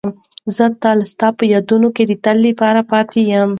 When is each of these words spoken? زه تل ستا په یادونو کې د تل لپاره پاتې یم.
زه 0.55 0.65
تل 0.81 0.99
ستا 1.11 1.27
په 1.37 1.43
یادونو 1.53 1.87
کې 1.95 2.03
د 2.07 2.13
تل 2.23 2.37
لپاره 2.47 2.81
پاتې 2.91 3.19
یم. 3.31 3.49